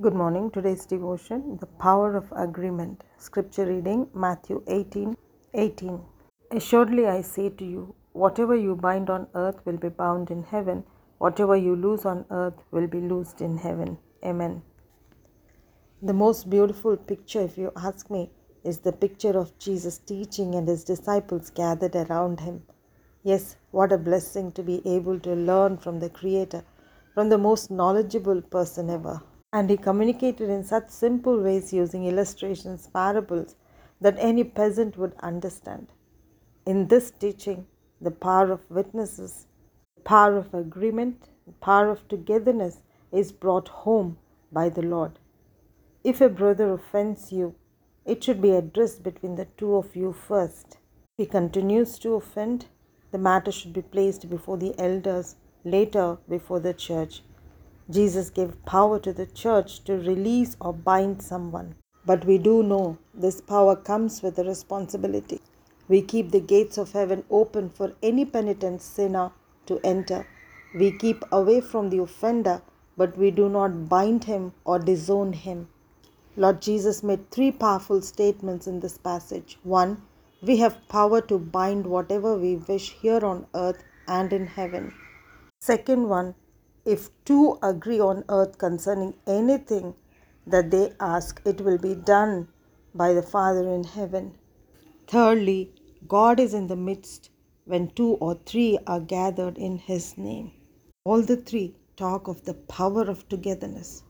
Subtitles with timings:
[0.00, 0.52] Good morning.
[0.52, 3.02] Today's devotion The Power of Agreement.
[3.18, 5.16] Scripture reading Matthew 18
[5.54, 6.00] 18.
[6.52, 10.84] Assuredly I say to you, whatever you bind on earth will be bound in heaven,
[11.18, 13.98] whatever you loose on earth will be loosed in heaven.
[14.24, 14.62] Amen.
[16.00, 18.30] The most beautiful picture, if you ask me,
[18.62, 22.62] is the picture of Jesus teaching and his disciples gathered around him.
[23.24, 26.62] Yes, what a blessing to be able to learn from the Creator,
[27.14, 29.20] from the most knowledgeable person ever.
[29.52, 33.56] And he communicated in such simple ways using illustrations, parables,
[34.00, 35.88] that any peasant would understand.
[36.66, 37.66] In this teaching,
[38.00, 39.46] the power of witnesses,
[39.96, 44.18] the power of agreement, the power of togetherness is brought home
[44.52, 45.18] by the Lord.
[46.04, 47.54] If a brother offends you,
[48.04, 50.78] it should be addressed between the two of you first.
[51.16, 52.66] If he continues to offend,
[53.10, 57.22] the matter should be placed before the elders, later before the church.
[57.90, 61.74] Jesus gave power to the church to release or bind someone.
[62.04, 65.40] But we do know this power comes with a responsibility.
[65.88, 69.32] We keep the gates of heaven open for any penitent sinner
[69.66, 70.26] to enter.
[70.74, 72.60] We keep away from the offender,
[72.96, 75.68] but we do not bind him or disown him.
[76.36, 79.58] Lord Jesus made three powerful statements in this passage.
[79.62, 80.02] One,
[80.42, 84.92] we have power to bind whatever we wish here on earth and in heaven.
[85.60, 86.34] Second one,
[86.94, 89.94] if two agree on earth concerning anything
[90.46, 92.48] that they ask, it will be done
[92.94, 94.32] by the Father in heaven.
[95.06, 95.70] Thirdly,
[96.06, 97.30] God is in the midst
[97.66, 100.52] when two or three are gathered in His name.
[101.04, 104.02] All the three talk of the power of togetherness,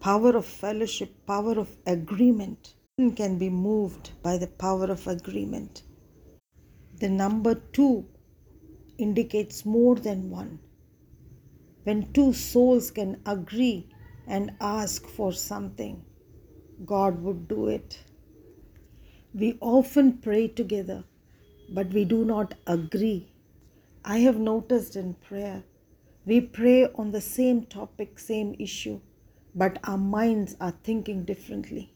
[0.00, 2.74] power of fellowship, power of agreement
[3.16, 5.82] can be moved by the power of agreement.
[7.00, 8.06] The number two
[8.98, 10.58] indicates more than one.
[11.88, 13.88] When two souls can agree
[14.26, 16.04] and ask for something,
[16.84, 18.00] God would do it.
[19.32, 21.04] We often pray together,
[21.70, 23.32] but we do not agree.
[24.04, 25.64] I have noticed in prayer,
[26.26, 29.00] we pray on the same topic, same issue,
[29.54, 31.94] but our minds are thinking differently.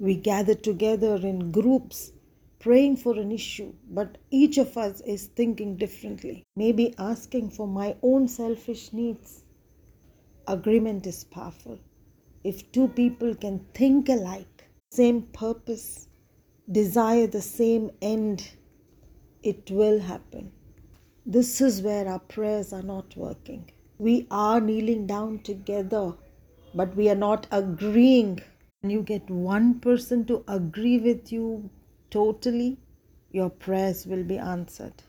[0.00, 2.10] We gather together in groups
[2.60, 7.96] praying for an issue, but each of us is thinking differently, maybe asking for my
[8.02, 9.44] own selfish needs.
[10.46, 11.78] Agreement is powerful.
[12.44, 16.08] If two people can think alike, same purpose,
[16.70, 18.52] desire the same end,
[19.42, 20.52] it will happen.
[21.26, 23.72] This is where our prayers are not working.
[23.98, 26.14] We are kneeling down together,
[26.74, 28.40] but we are not agreeing
[28.82, 31.68] And you get one person to agree with you
[32.10, 32.78] totally,
[33.30, 35.02] your prayers will be answered.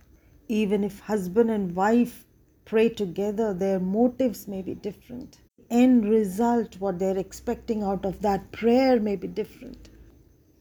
[0.47, 2.25] Even if husband and wife
[2.65, 5.39] pray together, their motives may be different.
[5.69, 9.89] End result, what they're expecting out of that prayer, may be different.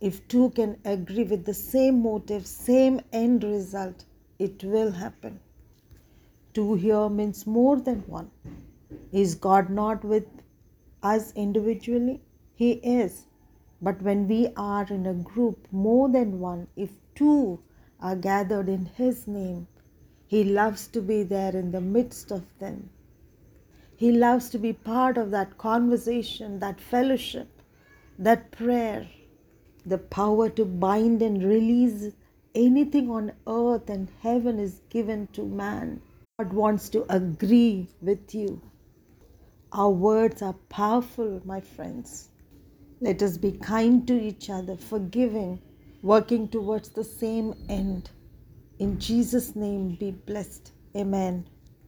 [0.00, 4.04] If two can agree with the same motive, same end result,
[4.38, 5.40] it will happen.
[6.54, 8.30] Two here means more than one.
[9.12, 10.26] Is God not with
[11.02, 12.22] us individually?
[12.54, 13.26] He is.
[13.82, 17.60] But when we are in a group, more than one, if two
[18.00, 19.66] are gathered in His name,
[20.26, 22.90] He loves to be there in the midst of them.
[23.96, 27.48] He loves to be part of that conversation, that fellowship,
[28.18, 29.08] that prayer,
[29.84, 32.12] the power to bind and release
[32.54, 36.00] anything on earth and heaven is given to man.
[36.38, 38.60] God wants to agree with you.
[39.72, 42.28] Our words are powerful, my friends.
[43.00, 45.60] Let us be kind to each other, forgiving,
[46.02, 48.10] working towards the same end.
[48.78, 50.72] In Jesus' name, be blessed.
[50.96, 51.46] Amen.